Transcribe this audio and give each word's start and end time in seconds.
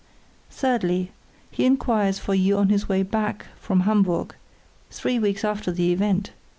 "Thirdly, 0.49 1.11
he 1.51 1.63
inquires 1.63 2.17
for 2.17 2.33
you 2.33 2.57
on 2.57 2.69
his 2.69 2.89
way 2.89 3.03
back 3.03 3.45
from 3.59 3.81
Hamburg, 3.81 4.33
three 4.89 5.19
weeks 5.19 5.45
after 5.45 5.71
the 5.71 5.91
event. 5.93 6.31